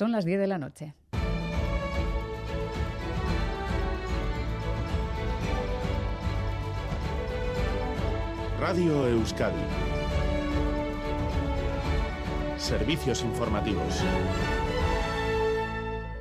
Son 0.00 0.12
las 0.12 0.24
10 0.24 0.40
de 0.40 0.46
la 0.46 0.56
noche. 0.56 0.94
Radio 8.58 9.06
Euskadi. 9.08 9.60
Servicios 12.56 13.22
informativos. 13.24 14.02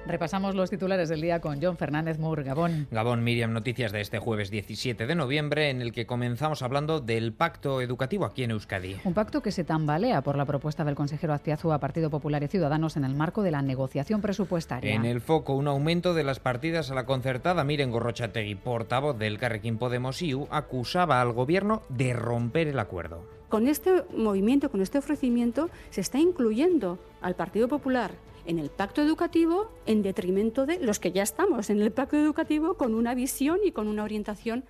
Repasamos 0.09 0.55
los 0.55 0.71
titulares 0.71 1.07
del 1.07 1.21
día 1.21 1.39
con 1.39 1.61
John 1.61 1.77
Fernández 1.77 2.17
Moore, 2.17 2.41
Gabón. 2.41 2.87
Gabón, 2.89 3.23
Miriam, 3.23 3.53
noticias 3.53 3.91
de 3.91 4.01
este 4.01 4.17
jueves 4.17 4.49
17 4.49 5.05
de 5.05 5.13
noviembre 5.13 5.69
en 5.69 5.83
el 5.83 5.91
que 5.91 6.07
comenzamos 6.07 6.63
hablando 6.63 6.99
del 6.99 7.31
pacto 7.31 7.79
educativo 7.79 8.25
aquí 8.25 8.43
en 8.43 8.49
Euskadi. 8.49 8.95
Un 9.03 9.13
pacto 9.13 9.43
que 9.43 9.51
se 9.51 9.63
tambalea 9.63 10.23
por 10.23 10.35
la 10.35 10.45
propuesta 10.45 10.83
del 10.83 10.95
consejero 10.95 11.33
Azpiazu 11.33 11.71
a 11.71 11.77
Partido 11.77 12.09
Popular 12.09 12.41
y 12.41 12.47
Ciudadanos 12.47 12.97
en 12.97 13.03
el 13.03 13.13
marco 13.13 13.43
de 13.43 13.51
la 13.51 13.61
negociación 13.61 14.19
presupuestaria. 14.19 14.95
En 14.95 15.05
el 15.05 15.21
foco, 15.21 15.53
un 15.53 15.67
aumento 15.67 16.15
de 16.15 16.23
las 16.23 16.39
partidas 16.39 16.89
a 16.89 16.95
la 16.95 17.05
concertada. 17.05 17.64
Miren 17.64 17.91
Gorrochategui, 17.91 18.55
portavoz 18.55 19.15
del 19.19 19.37
Carrequín 19.37 19.78
Podemos 19.78 20.23
IU, 20.23 20.47
acusaba 20.50 21.21
al 21.21 21.33
gobierno 21.33 21.83
de 21.87 22.14
romper 22.14 22.67
el 22.67 22.79
acuerdo. 22.79 23.39
Con 23.49 23.67
este 23.67 24.03
movimiento, 24.15 24.69
con 24.69 24.81
este 24.81 24.99
ofrecimiento, 24.99 25.71
se 25.89 26.01
está 26.01 26.19
incluyendo 26.19 26.99
al 27.19 27.35
Partido 27.35 27.67
Popular 27.67 28.11
en 28.45 28.59
el 28.59 28.69
pacto 28.69 29.01
educativo 29.01 29.71
en 29.87 30.03
detrimento 30.03 30.67
de 30.67 30.79
los 30.79 30.99
que 30.99 31.11
ya 31.11 31.23
estamos 31.23 31.71
en 31.71 31.81
el 31.81 31.91
pacto 31.91 32.16
educativo 32.16 32.75
con 32.75 32.94
una 32.94 33.16
visión 33.16 33.58
y 33.66 33.72
con 33.72 33.88
una 33.88 34.03
orientación 34.03 34.66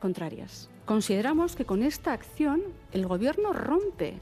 contrarias. 0.00 0.68
Consideramos 0.84 1.56
que 1.56 1.64
con 1.64 1.82
esta 1.82 2.12
acción 2.12 2.62
el 2.92 3.06
Gobierno 3.06 3.54
rompe 3.54 4.18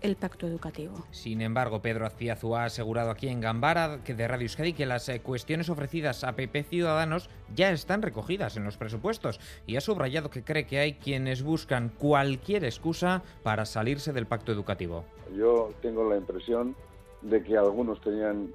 el 0.00 0.16
pacto 0.16 0.46
educativo. 0.46 0.94
Sin 1.10 1.40
embargo, 1.40 1.80
Pedro 1.80 2.06
Azpiazu 2.06 2.54
ha 2.54 2.64
asegurado 2.64 3.10
aquí 3.10 3.28
en 3.28 3.40
Gambara 3.40 4.00
que 4.04 4.14
de 4.14 4.28
Radio 4.28 4.44
Euskadi 4.44 4.72
que 4.72 4.86
las 4.86 5.08
eh, 5.08 5.20
cuestiones 5.20 5.68
ofrecidas 5.68 6.24
a 6.24 6.36
PP 6.36 6.64
Ciudadanos 6.64 7.30
ya 7.54 7.70
están 7.70 8.02
recogidas 8.02 8.56
en 8.56 8.64
los 8.64 8.76
presupuestos 8.76 9.40
y 9.66 9.76
ha 9.76 9.80
subrayado 9.80 10.30
que 10.30 10.42
cree 10.42 10.66
que 10.66 10.78
hay 10.78 10.94
quienes 10.94 11.42
buscan 11.42 11.90
cualquier 11.90 12.64
excusa 12.64 13.22
para 13.42 13.64
salirse 13.64 14.12
del 14.12 14.26
pacto 14.26 14.52
educativo. 14.52 15.04
Yo 15.36 15.70
tengo 15.82 16.08
la 16.08 16.16
impresión 16.16 16.76
de 17.22 17.42
que 17.42 17.56
algunos 17.56 18.00
tenían 18.00 18.52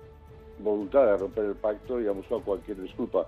voluntad 0.60 1.06
de 1.06 1.18
romper 1.18 1.46
el 1.46 1.56
pacto 1.56 2.00
y 2.00 2.08
han 2.08 2.16
buscado 2.16 2.42
cualquier 2.42 2.82
disculpa. 2.82 3.26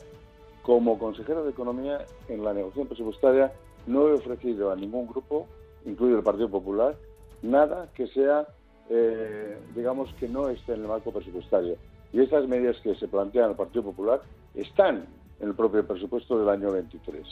Como 0.62 0.98
consejero 0.98 1.44
de 1.44 1.52
Economía, 1.52 2.06
en 2.30 2.44
la 2.44 2.54
negociación 2.54 2.88
presupuestaria 2.88 3.52
no 3.86 4.08
he 4.08 4.14
ofrecido 4.14 4.72
a 4.72 4.76
ningún 4.76 5.08
grupo, 5.08 5.48
incluido 5.86 6.18
el 6.18 6.24
Partido 6.24 6.50
Popular, 6.50 6.96
nada 7.44 7.90
que 7.94 8.08
sea, 8.08 8.48
eh, 8.90 9.58
digamos, 9.76 10.12
que 10.16 10.28
no 10.28 10.50
esté 10.50 10.74
en 10.74 10.82
el 10.82 10.88
marco 10.88 11.12
presupuestario. 11.12 11.78
Y 12.12 12.22
estas 12.22 12.48
medidas 12.48 12.78
que 12.82 12.96
se 12.96 13.08
plantean 13.08 13.50
al 13.52 13.56
Partido 13.56 13.84
Popular 13.84 14.22
están 14.56 15.06
en 15.40 15.48
el 15.48 15.54
propio 15.54 15.86
presupuesto 15.86 16.40
del 16.40 16.50
año 16.50 16.72
23. 16.72 17.24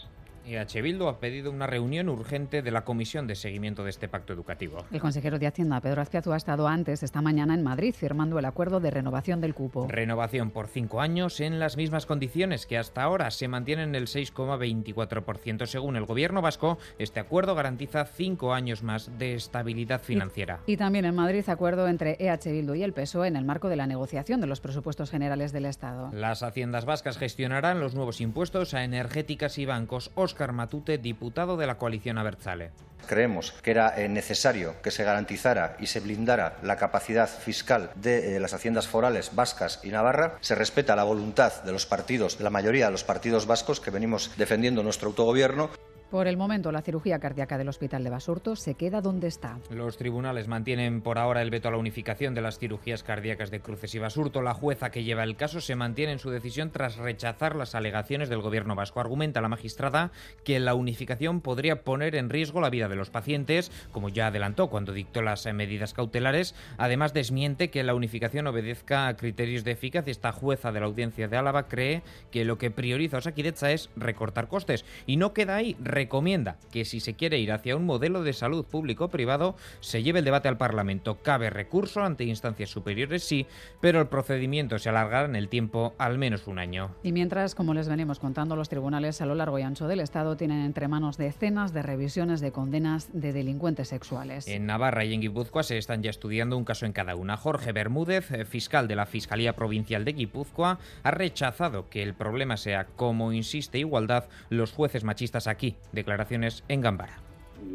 EH 0.45 0.81
Bildu 0.81 1.08
ha 1.08 1.20
pedido 1.20 1.52
una 1.52 1.67
reunión 1.67 2.09
urgente 2.09 2.61
de 2.61 2.72
la 2.72 2.84
Comisión 2.84 3.28
de 3.28 3.36
Seguimiento 3.36 3.84
de 3.84 3.89
este 3.89 4.08
pacto 4.08 4.34
educativo. 4.34 4.86
El 4.92 5.00
consejero 5.00 5.39
de 5.39 5.47
Hacienda, 5.47 5.80
Pedro 5.81 6.02
Azpiazu, 6.02 6.31
ha 6.34 6.38
estado 6.38 6.67
antes 6.67 7.03
esta 7.03 7.22
mañana 7.22 7.53
en 7.53 7.64
Madrid 7.64 7.94
firmando 7.94 8.39
el 8.39 8.45
acuerdo 8.45 8.80
de 8.80 8.92
renovación 8.92 9.42
del 9.42 9.53
cupo. 9.53 9.88
Renovación 9.88 10.52
por 10.52 10.67
cinco 10.67 11.02
años 11.02 11.39
en 11.39 11.59
las 11.59 11.78
mismas 11.78 12.06
condiciones 12.06 12.66
que 12.66 12.78
hasta 12.78 13.03
ahora 13.03 13.31
se 13.31 13.47
mantienen 13.47 13.89
en 13.89 13.95
el 13.95 14.08
6,24%. 14.08 15.66
Según 15.66 15.95
el 15.95 16.06
gobierno 16.06 16.42
vasco, 16.42 16.78
este 16.97 17.19
acuerdo 17.19 17.56
garantiza 17.56 18.06
cinco 18.06 18.53
años 18.53 18.84
más 18.84 19.17
de 19.17 19.36
estabilidad 19.36 20.02
financiera. 20.02 20.62
Y, 20.66 20.73
y 20.73 20.78
también 20.78 21.06
en 21.06 21.16
Madrid 21.16 21.44
acuerdo 21.47 21.88
entre 21.88 22.17
EH 22.19 22.52
Bildu 22.52 22.75
y 22.75 22.84
el 22.84 22.94
PSOE 22.94 23.28
en 23.28 23.36
el 23.36 23.45
marco 23.45 23.69
de 23.69 23.75
la 23.75 23.88
negociación 23.88 24.42
de 24.42 24.47
los 24.47 24.62
presupuestos 24.62 25.12
generales 25.12 25.52
del 25.52 25.66
Estado. 25.66 26.09
Las 26.14 26.44
haciendas 26.44 26.86
vascas 26.86 27.17
gestionarán 27.17 27.80
los 27.80 27.94
nuevos 27.94 28.22
impuestos 28.22 28.73
a 28.73 28.84
energéticas 28.84 29.58
y 29.58 29.66
bancos. 29.66 30.12
Óscar 30.32 30.54
Matute, 30.54 30.98
diputado 30.98 31.58
de 31.58 31.68
la 31.68 31.78
coalición 31.78 32.18
Abertzale. 32.18 32.72
Creemos 33.06 33.52
que 33.62 33.72
era 33.72 34.00
eh, 34.00 34.08
necesario 34.08 34.81
que 34.81 34.90
se 34.90 35.03
garantizara 35.03 35.75
y 35.78 35.88
se 35.88 36.00
blindara 36.00 36.56
la 36.64 36.78
capacidad 36.78 37.28
fiscal 37.28 37.92
de 37.96 38.38
eh, 38.38 38.40
las 38.40 38.53
haciendas 38.53 38.88
forales 38.88 39.36
vascas 39.36 39.81
y 39.84 39.90
Navarra. 39.90 40.38
Se 40.40 40.56
respeta 40.56 40.96
la 40.96 41.03
voluntad 41.03 41.64
de 41.64 41.74
los 41.74 41.86
partidos, 41.86 42.38
de 42.38 42.46
la 42.46 42.50
mayoría 42.50 42.86
de 42.86 42.92
los 42.92 43.03
partidos 43.03 43.46
vascos 43.46 43.81
que 43.81 43.92
venimos 43.92 44.31
defendiendo 44.38 44.84
nuestro 44.84 45.09
autogobierno. 45.09 45.69
Por 46.12 46.28
el 46.28 46.36
momento, 46.36 46.74
la 46.74 46.82
cirugía 46.82 47.20
cardíaca 47.20 47.58
del 47.58 47.70
Hospital 47.70 48.04
de 48.04 48.10
Basurto 48.10 48.58
se 48.58 48.76
queda 48.76 49.00
donde 49.00 49.30
está. 49.30 49.60
Los 49.70 49.96
tribunales 49.96 50.50
mantienen 50.50 51.00
por 51.00 51.18
ahora 51.18 51.42
el 51.42 51.50
veto 51.50 51.70
a 51.70 51.72
la 51.72 51.78
unificación 51.78 52.36
de 52.36 52.42
las 52.42 52.60
cirugías 52.60 53.02
cardíacas 53.02 53.50
de 53.50 53.62
Cruces 53.62 53.96
y 53.96 54.00
Basurto. 54.00 54.42
La 54.42 54.54
jueza 54.54 54.92
que 54.92 55.06
lleva 55.06 55.24
el 55.24 55.38
caso 55.38 55.62
se 55.62 55.78
mantiene 55.78 56.12
en 56.12 56.20
su 56.20 56.30
decisión 56.30 56.70
tras 56.70 56.98
rechazar 56.98 57.56
las 57.56 57.76
alegaciones 57.76 58.28
del 58.28 58.42
gobierno 58.42 58.76
vasco. 58.76 59.00
Argumenta 59.00 59.40
la 59.40 59.48
magistrada 59.48 60.12
que 60.44 60.60
la 60.60 60.76
unificación 60.76 61.40
podría 61.40 61.84
poner 61.84 62.16
en 62.16 62.30
riesgo 62.30 62.60
la 62.60 62.70
vida 62.70 62.90
de 62.90 62.98
los 62.98 63.10
pacientes, 63.10 63.72
como 63.94 64.10
ya 64.10 64.28
adelantó 64.28 64.70
cuando 64.70 64.92
dictó 64.92 65.22
las 65.22 65.46
medidas 65.54 65.94
cautelares. 65.94 66.56
Además, 66.78 67.14
desmiente 67.14 67.70
que 67.70 67.84
la 67.84 67.96
unificación 67.96 68.48
obedezca 68.48 69.08
a 69.08 69.16
criterios 69.16 69.64
de 69.64 69.72
eficacia. 69.72 70.12
Esta 70.12 70.34
jueza 70.34 70.74
de 70.74 70.82
la 70.82 70.88
audiencia 70.88 71.30
de 71.30 71.38
Álava 71.38 71.70
cree 71.70 72.02
que 72.32 72.44
lo 72.44 72.58
que 72.58 72.70
prioriza 72.70 73.20
Osakidecha 73.20 73.72
es 73.72 73.90
recortar 73.96 74.50
costes. 74.50 74.84
Y 75.06 75.16
no 75.16 75.32
queda 75.32 75.56
ahí 75.56 75.78
recomienda 76.01 76.57
que 76.72 76.84
si 76.84 77.00
se 77.00 77.13
quiere 77.13 77.38
ir 77.38 77.51
hacia 77.51 77.75
un 77.75 77.85
modelo 77.85 78.23
de 78.23 78.34
salud 78.34 78.66
público-privado, 78.66 79.56
se 79.81 80.01
lleve 80.01 80.19
el 80.19 80.25
debate 80.25 80.47
al 80.47 80.57
Parlamento. 80.57 81.19
Cabe 81.22 81.51
recurso 81.51 82.01
ante 82.01 82.23
instancias 82.23 82.72
superiores, 82.72 83.23
sí, 83.23 83.45
pero 83.81 84.01
el 84.01 84.07
procedimiento 84.07 84.79
se 84.79 84.89
alargará 84.89 85.25
en 85.25 85.35
el 85.35 85.47
tiempo 85.47 85.94
al 86.00 86.17
menos 86.17 86.47
un 86.47 86.57
año. 86.57 86.95
Y 87.03 87.12
mientras, 87.12 87.53
como 87.53 87.75
les 87.75 87.88
venimos 87.88 88.17
contando, 88.17 88.56
los 88.56 88.67
tribunales 88.67 89.22
a 89.22 89.28
lo 89.28 89.35
largo 89.35 89.59
y 89.59 89.62
ancho 89.62 89.88
del 89.88 90.00
Estado 90.00 90.35
tienen 90.35 90.62
entre 90.62 90.88
manos 90.88 91.17
decenas 91.17 91.72
de 91.72 91.84
revisiones 91.84 92.41
de 92.41 92.51
condenas 92.51 93.09
de 93.13 93.31
delincuentes 93.31 93.89
sexuales. 93.89 94.47
En 94.47 94.66
Navarra 94.66 95.06
y 95.06 95.13
en 95.13 95.22
Guipúzcoa 95.22 95.62
se 95.62 95.78
están 95.78 96.01
ya 96.01 96.09
estudiando 96.09 96.57
un 96.57 96.66
caso 96.66 96.88
en 96.88 96.94
cada 96.94 97.16
una. 97.16 97.38
Jorge 97.38 97.73
Bermúdez, 97.73 98.31
eh, 98.31 98.45
fiscal 98.45 98.88
de 98.88 98.95
la 98.95 99.06
Fiscalía 99.06 99.53
Provincial 99.53 100.03
de 100.03 100.13
Guipúzcoa, 100.13 100.79
ha 101.03 101.12
rechazado 101.12 101.89
que 101.89 102.01
el 102.01 102.16
problema 102.16 102.57
sea, 102.57 102.88
como 102.95 103.33
insiste 103.33 103.78
Igualdad, 103.78 104.25
los 104.50 104.72
jueces 104.72 105.03
machistas 105.03 105.45
aquí 105.45 105.75
declaraciones 105.91 106.63
en 106.68 106.81
Gambara. 106.81 107.19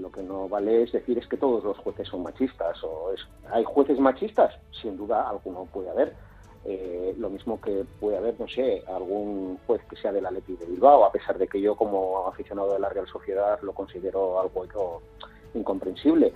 Lo 0.01 0.11
que 0.11 0.23
no 0.23 0.49
vale 0.49 0.83
es 0.83 0.93
decir 0.93 1.19
es 1.19 1.27
que 1.27 1.37
todos 1.37 1.63
los 1.63 1.79
jueces 1.79 2.09
son 2.09 2.23
machistas. 2.23 2.83
o 2.83 3.13
es, 3.13 3.21
¿Hay 3.53 3.65
jueces 3.65 3.99
machistas? 4.01 4.55
Sin 4.83 4.97
duda 4.97 5.29
alguno 5.29 5.67
puede 5.73 5.91
haber. 5.91 6.15
Eh, 6.69 7.15
lo 7.19 7.31
mismo 7.31 7.61
que 7.61 7.85
puede 8.01 8.17
haber, 8.17 8.41
no 8.41 8.49
sé, 8.49 8.83
algún 8.89 9.57
juez 9.69 9.81
que 9.89 9.95
sea 9.95 10.11
de 10.11 10.21
la 10.21 10.33
Leti 10.33 10.57
de 10.57 10.67
Bilbao, 10.67 11.05
a 11.05 11.13
pesar 11.13 11.39
de 11.39 11.47
que 11.47 11.61
yo 11.61 11.77
como 11.77 12.27
aficionado 12.27 12.73
de 12.73 12.81
la 12.81 12.89
Real 12.89 13.07
Sociedad 13.07 13.61
lo 13.63 13.73
considero 13.73 14.41
algo 14.41 15.01
incomprensible. 15.55 16.33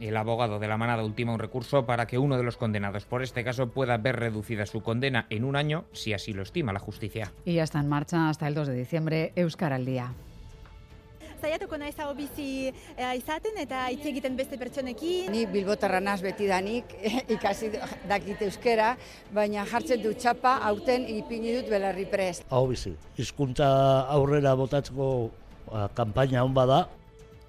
El 0.00 0.16
abogado 0.16 0.58
de 0.58 0.68
la 0.68 0.78
manada 0.78 1.04
ultima 1.04 1.34
un 1.34 1.38
recurso 1.38 1.84
para 1.84 2.06
que 2.06 2.18
uno 2.18 2.36
de 2.38 2.42
los 2.42 2.56
condenados 2.56 3.04
por 3.04 3.22
este 3.22 3.44
caso 3.44 3.68
pueda 3.68 3.98
ver 3.98 4.16
reducida 4.16 4.64
su 4.64 4.82
condena 4.82 5.26
en 5.28 5.44
un 5.44 5.54
año, 5.54 5.84
si 5.92 6.14
así 6.14 6.32
lo 6.32 6.42
estima 6.42 6.72
la 6.72 6.80
justicia. 6.80 7.32
Y 7.44 7.54
ya 7.54 7.62
está 7.62 7.78
en 7.78 7.88
marcha 7.88 8.30
hasta 8.30 8.48
el 8.48 8.54
2 8.54 8.68
de 8.68 8.74
diciembre 8.74 9.32
Euskar 9.36 9.74
al 9.74 9.84
día. 9.84 10.14
Zaiatuko 11.44 11.76
naiz 11.76 11.92
hau 12.00 12.08
bizi 12.16 12.70
eh, 12.70 13.10
izaten 13.18 13.58
eta 13.60 13.82
hitz 13.92 14.06
egiten 14.08 14.36
beste 14.38 14.56
pertsonekin. 14.56 15.28
Ni 15.32 15.44
bilbotarra 15.50 16.00
naz 16.00 16.22
betidanik 16.24 16.94
ikasi 17.36 17.68
dakit 18.08 18.40
euskera, 18.46 18.94
baina 19.36 19.66
jartzen 19.68 20.00
du 20.00 20.14
txapa 20.16 20.56
aurten 20.70 21.04
ipini 21.18 21.58
dut 21.58 21.68
belarri 21.68 22.06
prest. 22.08 22.48
Hau 22.48 22.64
bizi, 22.70 22.94
hizkuntza 23.20 23.68
aurrera 24.16 24.54
botatzeko 24.56 25.08
kanpaina 25.98 26.46
hon 26.46 26.56
bada, 26.56 26.86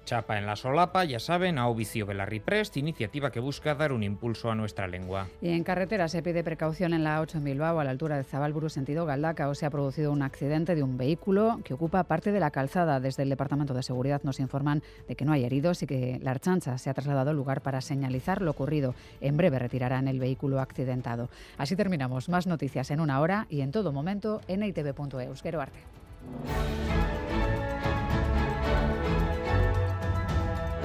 Chapa 0.06 0.38
en 0.38 0.46
la 0.46 0.54
solapa, 0.54 1.04
ya 1.04 1.18
saben, 1.18 1.58
a 1.58 1.66
Ovicio 1.66 2.06
Belarri 2.06 2.38
Prest, 2.38 2.76
iniciativa 2.76 3.32
que 3.32 3.40
busca 3.40 3.74
dar 3.74 3.92
un 3.92 4.04
impulso 4.04 4.50
a 4.50 4.54
nuestra 4.54 4.86
lengua. 4.86 5.26
Y 5.42 5.50
en 5.50 5.64
carretera 5.64 6.06
se 6.06 6.22
pide 6.22 6.44
precaución 6.44 6.94
en 6.94 7.02
la 7.02 7.20
8 7.20 7.38
en 7.38 7.44
Bilbao, 7.44 7.80
a 7.80 7.84
la 7.84 7.90
altura 7.90 8.16
de 8.16 8.22
Zabalburu, 8.22 8.68
sentido 8.68 9.04
Galdacao. 9.04 9.54
Se 9.56 9.66
ha 9.66 9.70
producido 9.70 10.12
un 10.12 10.22
accidente 10.22 10.76
de 10.76 10.84
un 10.84 10.96
vehículo 10.96 11.60
que 11.64 11.74
ocupa 11.74 12.04
parte 12.04 12.30
de 12.30 12.38
la 12.38 12.52
calzada. 12.52 13.00
Desde 13.00 13.24
el 13.24 13.30
Departamento 13.30 13.74
de 13.74 13.82
Seguridad 13.82 14.22
nos 14.22 14.38
informan 14.38 14.82
de 15.08 15.16
que 15.16 15.24
no 15.24 15.32
hay 15.32 15.44
heridos 15.44 15.82
y 15.82 15.86
que 15.88 16.20
la 16.22 16.30
Archancha 16.30 16.78
se 16.78 16.88
ha 16.88 16.94
trasladado 16.94 17.30
al 17.30 17.36
lugar 17.36 17.60
para 17.60 17.80
señalizar 17.80 18.42
lo 18.42 18.52
ocurrido. 18.52 18.94
En 19.20 19.36
breve 19.36 19.58
retirarán 19.58 20.06
el 20.06 20.20
vehículo 20.20 20.60
accidentado. 20.60 21.28
Así 21.58 21.74
terminamos. 21.74 22.28
Más 22.28 22.46
noticias 22.46 22.92
en 22.92 23.00
una 23.00 23.20
hora 23.20 23.48
y 23.50 23.60
en 23.60 23.72
todo 23.72 23.92
momento 23.92 24.40
en 24.46 24.62
itv.eus. 24.62 25.42
Arte. 25.56 25.78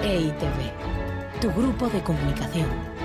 EITV, 0.04 1.40
tu 1.40 1.52
grupo 1.52 1.88
de 1.88 2.02
comunicación. 2.02 3.01